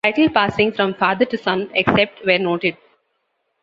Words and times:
Title 0.03 0.29
passing 0.29 0.71
from 0.71 0.95
father 0.95 1.25
to 1.25 1.37
son, 1.37 1.69
except 1.75 2.25
where 2.25 2.39
noted. 2.39 2.75